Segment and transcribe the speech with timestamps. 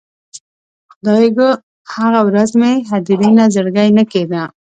[0.93, 1.49] خدایږو،
[1.93, 4.43] هغه ورځ مې هدیرې نه زړګی نه کیده